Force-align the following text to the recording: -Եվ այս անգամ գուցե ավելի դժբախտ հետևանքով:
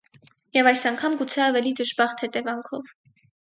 -Եվ 0.57 0.69
այս 0.71 0.85
անգամ 0.91 1.17
գուցե 1.19 1.43
ավելի 1.49 1.75
դժբախտ 1.81 2.25
հետևանքով: 2.27 2.91